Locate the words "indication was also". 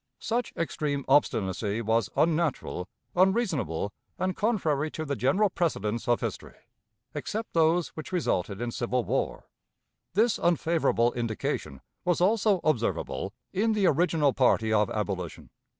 11.13-12.61